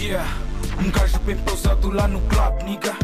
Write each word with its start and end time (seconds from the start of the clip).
Yeah, 0.00 0.24
um 0.78 0.92
gajo 0.92 1.18
bem 1.26 1.36
pousado 1.38 1.90
lá 1.90 2.06
no 2.06 2.20
club, 2.28 2.62
nigga. 2.62 2.96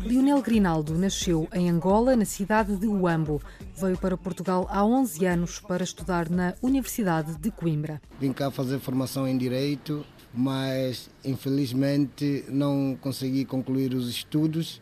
Lionel 0.00 0.40
Grinaldo 0.40 0.96
nasceu 0.96 1.48
em 1.52 1.68
Angola, 1.68 2.14
na 2.14 2.24
cidade 2.24 2.76
de 2.76 2.86
Uambo. 2.86 3.42
Veio 3.76 3.98
para 3.98 4.16
Portugal 4.16 4.68
há 4.70 4.84
11 4.84 5.26
anos 5.26 5.58
para 5.58 5.82
estudar 5.82 6.30
na 6.30 6.54
Universidade 6.62 7.36
de 7.36 7.50
Coimbra. 7.50 8.00
Vim 8.20 8.32
cá 8.32 8.48
fazer 8.48 8.78
formação 8.78 9.26
em 9.26 9.36
Direito, 9.36 10.06
mas 10.32 11.10
infelizmente 11.24 12.44
não 12.48 12.96
consegui 13.00 13.44
concluir 13.44 13.92
os 13.92 14.08
estudos. 14.08 14.80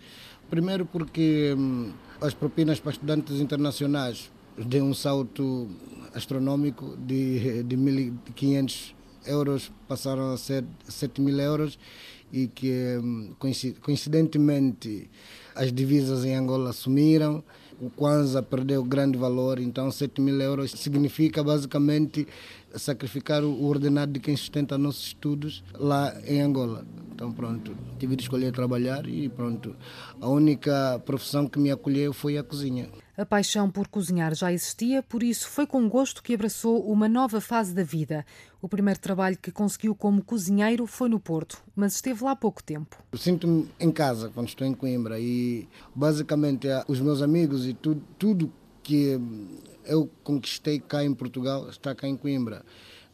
Primeiro 0.51 0.85
porque 0.85 1.55
hum, 1.57 1.93
as 2.21 2.35
propinas 2.35 2.79
para 2.79 2.93
estudantes 2.93 3.41
internacionais 3.41 4.31
deu 4.59 4.85
um 4.85 4.93
salto 4.93 5.71
astronômico 6.15 6.95
de, 6.99 7.63
de 7.63 7.75
1.500 7.75 8.93
euros 9.27 9.71
passaram 9.89 10.33
a 10.33 10.37
ser 10.37 10.65
7 10.89 11.21
mil 11.21 11.39
euros 11.39 11.79
e 12.33 12.49
que 12.49 12.99
hum, 13.03 13.35
coincidentemente 13.81 15.11
as 15.55 15.73
divisas 15.73 16.25
em 16.25 16.35
Angola 16.35 16.73
sumiram, 16.73 17.45
o 17.81 17.91
Kwanza 17.91 18.43
perdeu 18.43 18.83
grande 18.85 19.19
valor, 19.19 19.59
então 19.59 19.91
7 19.91 20.21
mil 20.21 20.41
euros 20.41 20.71
significa 20.71 21.43
basicamente 21.43 22.27
sacrificar 22.77 23.45
o 23.45 23.65
ordenado 23.65 24.13
de 24.13 24.21
quem 24.21 24.37
sustenta 24.37 24.79
nossos 24.79 25.09
estudos 25.09 25.63
lá 25.75 26.15
em 26.27 26.41
Angola. 26.41 26.87
Então 27.15 27.33
pronto, 27.33 27.77
tive 27.99 28.17
de 28.17 28.23
escolher 28.23 28.53
trabalhar 28.53 29.07
e 29.07 29.29
pronto. 29.29 29.75
A 30.21 30.29
única 30.29 31.03
profissão 31.05 31.47
que 31.47 31.59
me 31.59 31.71
acolheu 31.71 32.13
foi 32.13 32.39
a 32.39 32.43
cozinha. 32.43 32.89
A 33.15 33.27
paixão 33.27 33.71
por 33.71 33.89
cozinhar 33.89 34.35
já 34.35 34.51
existia, 34.51 35.03
por 35.03 35.23
isso 35.23 35.47
foi 35.47 35.67
com 35.67 35.87
gosto 35.87 36.23
que 36.23 36.33
abraçou 36.33 36.83
uma 36.91 37.07
nova 37.07 37.43
fase 37.43 37.75
da 37.75 37.85
vida. 37.85 38.25
O 38.61 38.67
primeiro 38.67 38.99
trabalho 38.99 39.37
que 39.37 39.53
conseguiu 39.53 39.95
como 39.95 40.25
cozinheiro 40.25 40.87
foi 40.87 41.11
no 41.11 41.21
Porto, 41.21 41.63
mas 41.77 41.95
esteve 41.95 42.25
lá 42.25 42.35
pouco 42.35 42.63
tempo. 42.63 42.97
Sinto-me 43.15 43.69
em 43.79 43.91
casa 43.93 44.31
quando 44.33 44.49
estou 44.49 44.67
em 44.67 44.73
Coimbra 44.73 45.21
e 45.21 45.69
basicamente 45.95 46.67
os 46.89 47.01
meus 47.01 47.21
amigos 47.21 47.67
e 47.67 47.75
tudo, 47.75 48.03
tudo 48.19 48.51
que 48.83 49.21
eu 49.85 50.09
conquistei 50.25 50.81
cá 50.81 51.05
em 51.05 51.13
Portugal 51.13 51.69
está 51.69 51.95
cá 51.95 52.09
em 52.09 52.17
Coimbra. 52.17 52.65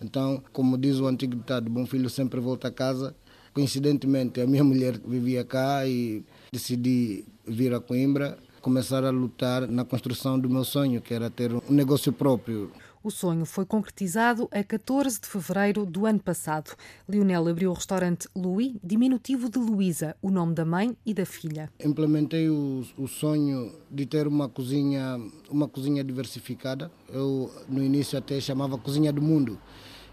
Então, 0.01 0.41
como 0.53 0.79
diz 0.79 1.01
o 1.01 1.09
antigo 1.09 1.35
ditado, 1.35 1.69
bom 1.69 1.85
filho 1.85 2.09
sempre 2.09 2.39
volta 2.39 2.69
a 2.69 2.71
casa. 2.71 3.17
Coincidentemente, 3.53 4.41
a 4.41 4.47
minha 4.47 4.63
mulher 4.65 4.97
vivia 5.05 5.45
cá 5.45 5.85
e 5.89 6.25
decidi 6.53 7.25
vir 7.45 7.75
a 7.75 7.81
Coimbra 7.81 8.39
começar 8.61 9.05
a 9.05 9.11
lutar 9.11 9.67
na 9.67 9.85
construção 9.85 10.39
do 10.39 10.49
meu 10.49 10.65
sonho, 10.65 11.01
que 11.01 11.15
era 11.15 11.31
ter 11.31 11.53
um 11.53 11.63
negócio 11.73 12.13
próprio. 12.13 12.71
O 13.03 13.11
sonho 13.11 13.47
foi 13.47 13.65
concretizado 13.65 14.49
a 14.51 14.63
14 14.63 15.21
de 15.21 15.29
fevereiro 15.29 15.87
do 15.87 16.05
ano 16.05 16.19
passado. 16.19 16.73
Lionel 17.09 17.47
abriu 17.47 17.71
o 17.71 17.73
restaurante 17.73 18.29
Louis, 18.35 18.75
diminutivo 18.83 19.49
de 19.49 19.59
Luísa, 19.59 20.17
o 20.21 20.31
nome 20.31 20.53
da 20.53 20.65
mãe 20.65 20.97
e 21.07 21.15
da 21.15 21.25
filha. 21.25 21.71
Implementei 21.83 22.51
o, 22.51 22.85
o, 22.99 23.07
sonho 23.07 23.73
de 23.89 24.05
ter 24.05 24.27
uma 24.27 24.49
cozinha, 24.49 25.19
uma 25.49 25.69
cozinha 25.69 26.03
diversificada. 26.03 26.91
Eu 27.09 27.51
no 27.69 27.83
início 27.83 28.19
até 28.19 28.41
chamava 28.41 28.77
cozinha 28.77 29.13
do 29.13 29.23
mundo, 29.23 29.59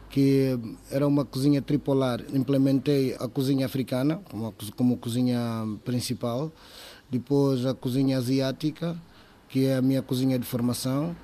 que 0.09 0.57
era 0.91 1.07
uma 1.07 1.25
cozinha 1.25 1.61
tripolar. 1.63 2.23
Implementei 2.33 3.15
a 3.19 3.27
cozinha 3.27 3.65
africana 3.65 4.21
como, 4.29 4.53
como 4.77 4.97
cozinha 4.97 5.39
principal 5.83 6.53
depois 7.09 7.65
a 7.65 7.73
cozinha 7.73 8.17
asiática, 8.17 8.95
que 9.49 9.65
é 9.65 9.75
a 9.75 9.81
minha 9.81 10.01
cozinha 10.01 10.37
de 10.37 10.45
formação, 10.45 11.15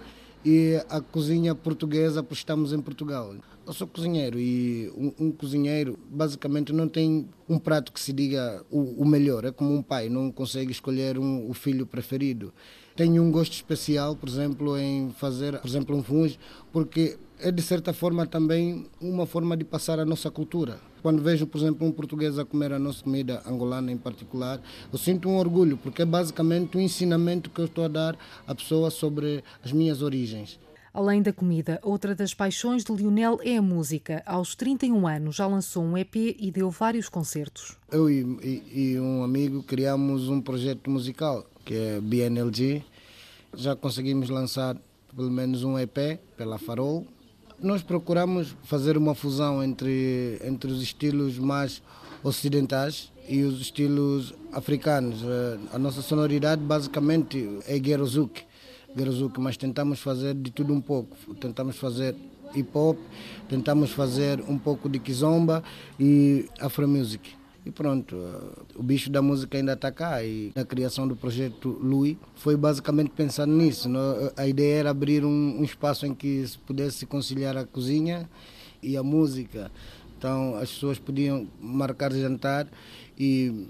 e 0.44 0.82
a 0.90 1.00
cozinha 1.00 1.54
portuguesa, 1.54 2.24
porque 2.24 2.36
estamos 2.36 2.74
em 2.74 2.82
Portugal. 2.82 3.36
Eu 3.66 3.74
sou 3.74 3.88
cozinheiro 3.88 4.40
e 4.40 4.91
um, 4.97 5.28
um 5.28 5.31
cozinheiro 5.31 5.97
basicamente 6.09 6.74
não 6.74 6.88
tem 6.88 7.30
um 7.47 7.59
prato 7.59 7.91
que 7.91 8.00
se 8.00 8.12
diga 8.12 8.66
o, 8.72 9.03
o 9.03 9.06
melhor, 9.06 9.46
é 9.46 9.52
como 9.52 9.74
um 9.74 9.84
pai, 9.84 10.09
não 10.09 10.31
consegue 10.31 10.72
escolher 10.72 11.20
um, 11.20 11.47
o 11.47 11.53
filho 11.53 11.86
preferido. 11.86 12.52
Tenho 12.96 13.24
um 13.24 13.31
gosto 13.31 13.53
especial, 13.53 14.16
por 14.16 14.28
exemplo, 14.28 14.78
em 14.78 15.12
fazer, 15.12 15.59
por 15.59 15.68
exemplo, 15.68 15.96
um 15.96 16.03
fungo, 16.03 16.34
porque 16.72 17.18
é 17.40 17.52
de 17.52 17.62
certa 17.62 17.94
forma 17.94 18.25
também 18.28 18.85
uma 19.00 19.25
forma 19.25 19.57
de 19.57 19.63
passar 19.63 20.00
a 20.00 20.06
nossa 20.06 20.29
cultura. 20.29 20.79
Quando 21.02 21.22
vejo, 21.22 21.47
por 21.47 21.57
exemplo, 21.57 21.88
um 21.88 21.91
português 21.91 22.38
a 22.38 22.46
comer 22.46 22.72
a 22.74 22.78
nossa 22.78 23.03
comida 23.03 23.41
angolana 23.47 23.91
em 23.91 23.97
particular, 23.97 24.62
eu 24.91 25.00
sinto 25.00 25.28
um 25.28 25.38
orgulho, 25.38 25.78
porque 25.78 26.03
é 26.03 26.06
basicamente 26.06 26.78
um 26.78 26.81
ensinamento 26.81 27.50
que 27.50 27.59
eu 27.59 27.66
estou 27.66 27.85
a 27.85 27.88
dar 27.88 28.18
à 28.46 28.53
pessoa 28.53 28.91
sobre 28.91 29.44
as 29.63 29.72
minhas 29.72 30.02
origens. 30.02 30.59
Além 30.94 31.22
da 31.22 31.31
comida, 31.31 31.79
outra 31.81 32.13
das 32.13 32.34
paixões 32.34 32.84
de 32.84 32.91
Lionel 32.91 33.40
é 33.44 33.56
a 33.56 33.62
música. 33.62 34.22
Aos 34.25 34.56
31 34.56 35.08
anos 35.08 35.35
já 35.38 35.47
lançou 35.47 35.84
um 35.84 35.97
EP 35.97 36.16
e 36.16 36.52
deu 36.52 36.69
vários 36.69 37.08
concertos. 37.08 37.78
Eu 37.90 38.09
e, 38.09 38.19
e, 38.44 38.91
e 38.91 39.00
um 39.00 39.23
amigo 39.23 39.63
criamos 39.63 40.28
um 40.28 40.41
projeto 40.41 40.90
musical, 40.90 41.46
que 41.66 41.73
é 41.73 41.99
BNLG. 42.01 42.83
Já 43.55 43.75
conseguimos 43.75 44.29
lançar 44.29 44.77
pelo 45.16 45.29
menos 45.29 45.63
um 45.63 45.77
EP 45.77 46.19
pela 46.38 46.57
Farol, 46.57 47.05
nós 47.61 47.83
procuramos 47.83 48.55
fazer 48.63 48.97
uma 48.97 49.13
fusão 49.13 49.63
entre, 49.63 50.39
entre 50.44 50.72
os 50.72 50.81
estilos 50.81 51.38
mais 51.38 51.81
ocidentais 52.23 53.11
e 53.27 53.44
os 53.44 53.61
estilos 53.61 54.33
africanos. 54.51 55.22
Eh, 55.23 55.57
a 55.73 55.77
nossa 55.77 56.01
sonoridade 56.01 56.61
basicamente 56.61 57.59
é 57.67 57.78
Gerozuk, 57.83 58.43
Gerozuk, 58.95 59.39
mas 59.39 59.57
tentamos 59.57 59.99
fazer 59.99 60.33
de 60.33 60.49
tudo 60.51 60.73
um 60.73 60.81
pouco. 60.81 61.16
Tentamos 61.35 61.78
fazer 61.78 62.16
hip 62.55 62.69
hop, 62.73 62.97
tentamos 63.47 63.91
fazer 63.91 64.41
um 64.47 64.57
pouco 64.57 64.89
de 64.89 64.99
kizomba 64.99 65.63
e 65.99 66.49
afro 66.59 66.88
music. 66.88 67.41
E 67.66 67.69
pronto, 67.69 68.16
eh, 68.16 68.61
o 68.75 68.83
bicho 68.83 69.09
da 69.11 69.22
música 69.22 69.57
ainda 69.57 69.73
está 69.73 69.91
cá 69.91 70.23
e 70.23 70.51
a 70.55 70.66
criação 70.66 71.07
do 71.07 71.16
projeto 71.16 71.69
Lui 71.69 72.17
foi 72.35 72.57
basicamente 72.57 73.11
pensando 73.11 73.53
nisso. 73.53 73.88
A 74.35 74.47
ideia 74.47 74.79
era 74.79 74.89
abrir 74.89 75.23
um, 75.23 75.59
um 75.59 75.63
espaço 75.63 76.05
em 76.05 76.13
que 76.13 76.45
se 76.47 76.57
pudesse 76.57 77.05
conciliar 77.05 77.55
a 77.55 77.66
cozinha 77.66 78.27
e 78.81 78.97
a 78.97 79.03
música. 79.03 79.72
Então 80.17 80.55
as 80.55 80.72
pessoas 80.72 80.97
podiam 80.97 81.47
marcar 81.59 82.11
jantar 82.11 82.67
e 83.17 83.67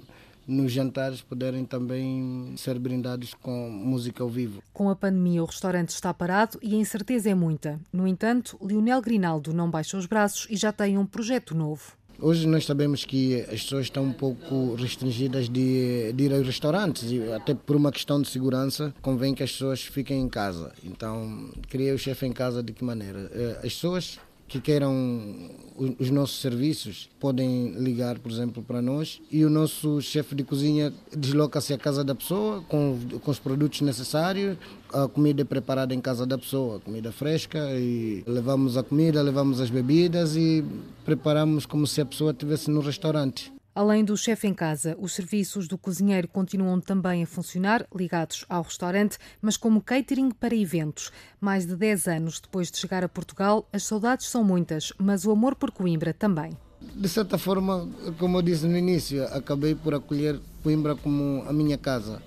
nos 0.47 0.71
jantares 0.71 1.21
poderem 1.21 1.65
também 1.65 2.53
ser 2.57 2.77
brindados 2.79 3.33
com 3.33 3.69
música 3.69 4.23
ao 4.23 4.29
vivo. 4.29 4.61
Com 4.73 4.89
a 4.89 4.95
pandemia, 4.95 5.41
o 5.41 5.45
restaurante 5.45 5.89
está 5.89 6.13
parado 6.13 6.59
e 6.61 6.75
a 6.75 6.77
incerteza 6.77 7.29
é 7.29 7.35
muita. 7.35 7.79
No 7.91 8.07
entanto, 8.07 8.57
Lionel 8.61 9.01
Grinaldo 9.01 9.53
não 9.53 9.69
baixa 9.69 9.97
os 9.97 10.05
braços 10.05 10.47
e 10.49 10.55
já 10.55 10.71
tem 10.71 10.97
um 10.97 11.05
projeto 11.05 11.55
novo. 11.55 11.93
Hoje 12.23 12.45
nós 12.45 12.65
sabemos 12.65 13.03
que 13.03 13.41
as 13.41 13.63
pessoas 13.63 13.85
estão 13.87 14.03
um 14.03 14.13
pouco 14.13 14.75
restringidas 14.75 15.49
de, 15.49 16.13
de 16.13 16.25
ir 16.25 16.31
aos 16.31 16.45
restaurantes 16.45 17.11
e 17.11 17.19
até 17.33 17.55
por 17.55 17.75
uma 17.75 17.91
questão 17.91 18.21
de 18.21 18.27
segurança 18.27 18.93
convém 19.01 19.33
que 19.33 19.41
as 19.41 19.51
pessoas 19.51 19.81
fiquem 19.81 20.21
em 20.21 20.29
casa. 20.29 20.71
Então, 20.83 21.49
criei 21.67 21.91
o 21.91 21.97
chefe 21.97 22.27
em 22.27 22.31
casa 22.31 22.61
de 22.61 22.73
que 22.73 22.83
maneira? 22.83 23.27
Eh, 23.33 23.55
as 23.57 23.73
pessoas 23.73 24.19
que 24.51 24.59
queiram 24.59 25.49
os 25.97 26.09
nossos 26.11 26.41
serviços 26.41 27.09
podem 27.19 27.71
ligar, 27.71 28.19
por 28.19 28.29
exemplo, 28.29 28.61
para 28.61 28.81
nós 28.81 29.21
e 29.31 29.45
o 29.45 29.49
nosso 29.49 30.01
chefe 30.01 30.35
de 30.35 30.43
cozinha 30.43 30.93
desloca-se 31.15 31.73
à 31.73 31.77
casa 31.77 32.03
da 32.03 32.13
pessoa 32.13 32.61
com, 32.67 32.99
com 33.23 33.31
os 33.31 33.39
produtos 33.39 33.79
necessários. 33.79 34.57
A 34.93 35.07
comida 35.07 35.41
é 35.41 35.45
preparada 35.45 35.95
em 35.95 36.01
casa 36.01 36.25
da 36.25 36.37
pessoa, 36.37 36.81
comida 36.81 37.13
fresca 37.13 37.59
e 37.79 38.23
levamos 38.27 38.77
a 38.77 38.83
comida, 38.83 39.21
levamos 39.21 39.61
as 39.61 39.69
bebidas 39.69 40.35
e 40.35 40.65
preparamos 41.05 41.65
como 41.65 41.87
se 41.87 42.01
a 42.01 42.05
pessoa 42.05 42.31
estivesse 42.31 42.69
no 42.69 42.81
restaurante. 42.81 43.53
Além 43.73 44.03
do 44.03 44.17
chefe 44.17 44.47
em 44.47 44.53
casa, 44.53 44.97
os 44.99 45.13
serviços 45.13 45.65
do 45.65 45.77
cozinheiro 45.77 46.27
continuam 46.27 46.81
também 46.81 47.23
a 47.23 47.25
funcionar, 47.25 47.87
ligados 47.95 48.45
ao 48.49 48.63
restaurante, 48.63 49.17
mas 49.41 49.55
como 49.55 49.81
catering 49.81 50.29
para 50.29 50.53
eventos. 50.53 51.09
Mais 51.39 51.65
de 51.65 51.77
10 51.77 52.07
anos 52.07 52.41
depois 52.41 52.69
de 52.69 52.77
chegar 52.77 53.01
a 53.01 53.07
Portugal, 53.07 53.65
as 53.71 53.83
saudades 53.83 54.27
são 54.27 54.43
muitas, 54.43 54.91
mas 54.97 55.25
o 55.25 55.31
amor 55.31 55.55
por 55.55 55.71
Coimbra 55.71 56.13
também. 56.13 56.51
De 56.81 57.07
certa 57.07 57.37
forma, 57.37 57.87
como 58.19 58.39
eu 58.39 58.41
disse 58.41 58.67
no 58.67 58.77
início, 58.77 59.23
acabei 59.27 59.73
por 59.73 59.93
acolher 59.93 60.37
Coimbra 60.61 60.93
como 60.93 61.45
a 61.47 61.53
minha 61.53 61.77
casa. 61.77 62.21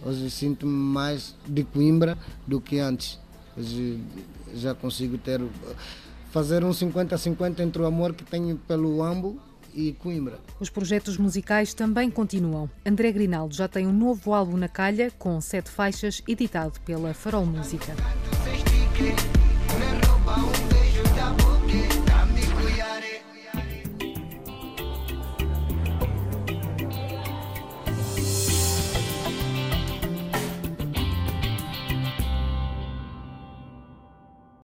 Hoje 0.00 0.30
sinto-me 0.30 0.72
mais 0.72 1.34
de 1.44 1.64
Coimbra 1.64 2.16
do 2.46 2.60
que 2.60 2.78
antes. 2.78 3.18
Hoje 3.56 4.00
já 4.54 4.76
consigo 4.76 5.18
ter 5.18 5.40
fazer 6.30 6.62
um 6.62 6.70
50-50 6.70 7.60
entre 7.60 7.82
o 7.82 7.86
amor 7.86 8.14
que 8.14 8.22
tenho 8.22 8.56
pelo 8.58 9.02
Ambo 9.02 9.40
e 9.74 9.92
Coimbra. 9.92 10.38
Os 10.60 10.70
projetos 10.70 11.18
musicais 11.18 11.74
também 11.74 12.10
continuam. 12.10 12.70
André 12.84 13.10
Grinaldo 13.12 13.54
já 13.54 13.68
tem 13.68 13.86
um 13.86 13.92
novo 13.92 14.32
álbum 14.32 14.56
na 14.56 14.68
calha, 14.68 15.10
com 15.18 15.40
sete 15.40 15.70
faixas, 15.70 16.22
editado 16.26 16.80
pela 16.80 17.12
Farol 17.12 17.46
Música. 17.46 17.94